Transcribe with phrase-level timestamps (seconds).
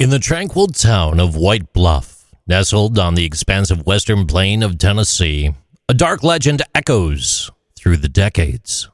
[0.00, 5.54] In the tranquil town of White Bluff, nestled on the expansive western plain of Tennessee,
[5.90, 8.88] a dark legend echoes through the decades.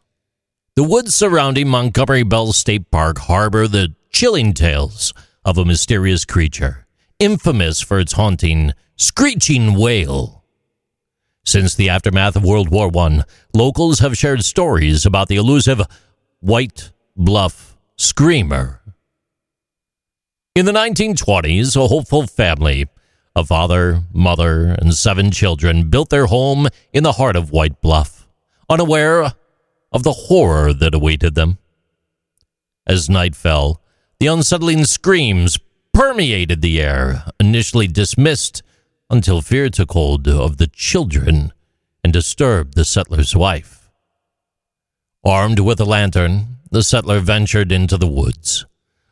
[0.75, 5.15] The woods surrounding Montgomery Bell State Park harbor the chilling tales
[5.45, 6.89] of a mysterious creature,
[7.21, 10.43] infamous for its haunting, screeching wail.
[11.45, 13.23] Since the aftermath of World War I,
[13.55, 15.83] locals have shared stories about the elusive
[16.41, 18.81] White Bluff Screamer.
[20.57, 22.89] In the 1920s, a hopeful family,
[23.35, 28.27] a father, mother, and seven children, built their home in the heart of White Bluff,
[28.67, 29.35] unaware
[29.93, 31.59] of the horror that awaited them.
[32.87, 33.83] As night fell,
[34.19, 35.59] the unsettling screams
[35.93, 38.63] permeated the air, initially dismissed
[39.11, 41.53] until fear took hold of the children
[42.03, 43.91] and disturbed the settler's wife.
[45.23, 48.65] Armed with a lantern, the settler ventured into the woods,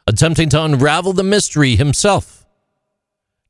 [0.06, 2.46] attempting to unravel the mystery himself.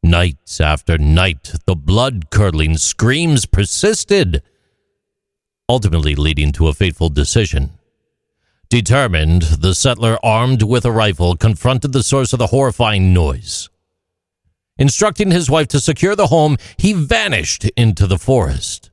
[0.03, 4.43] Night after night, the blood curdling screams persisted,
[5.69, 7.71] ultimately leading to a fateful decision.
[8.69, 13.71] Determined, the settler, armed with a rifle, confronted the source of the horrifying noise.
[14.77, 18.91] Instructing his wife to secure the home, he vanished into the forest.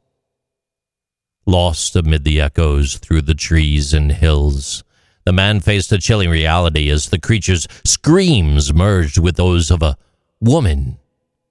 [1.46, 4.84] Lost amid the echoes through the trees and hills,
[5.26, 9.98] the man faced a chilling reality as the creature's screams merged with those of a
[10.40, 10.98] woman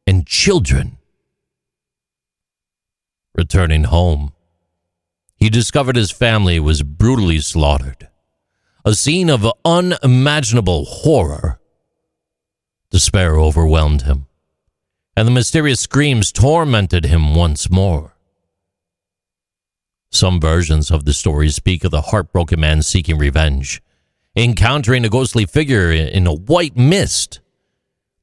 [0.07, 0.99] and children.
[3.35, 4.33] Returning home,
[5.37, 8.09] he discovered his family was brutally slaughtered.
[8.85, 11.61] A scene of unimaginable horror
[12.91, 14.27] Despair overwhelmed him,
[15.17, 18.17] and the mysterious screams tormented him once more.
[20.11, 23.81] Some versions of the story speak of the heartbroken man seeking revenge,
[24.37, 27.41] encountering a ghostly figure in a white mist,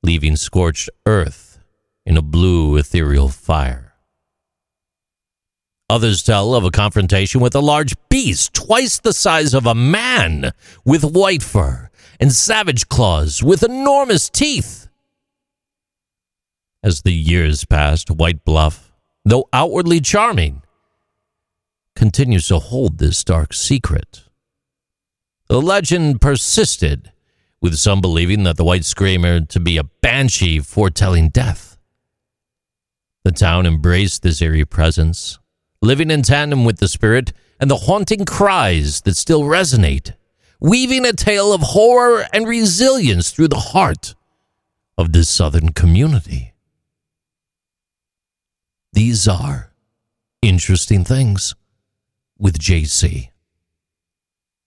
[0.04, 1.60] leaving scorched earth
[2.06, 3.94] in a blue ethereal fire.
[5.90, 10.52] Others tell of a confrontation with a large beast twice the size of a man
[10.84, 14.90] with white fur and savage claws with enormous teeth.
[16.84, 18.92] As the years passed, White Bluff,
[19.24, 20.62] though outwardly charming,
[21.98, 24.24] continues to hold this dark secret.
[25.50, 27.12] The legend persisted,
[27.60, 31.78] with some believing that the White Screamer to be a banshee foretelling death.
[33.24, 35.40] The town embraced this eerie presence,
[35.82, 40.14] living in tandem with the spirit and the haunting cries that still resonate
[40.60, 44.16] weaving a tale of horror and resilience through the heart
[44.98, 46.54] of this southern community.
[48.94, 49.72] These are
[50.42, 51.56] interesting things
[52.38, 53.30] with JC.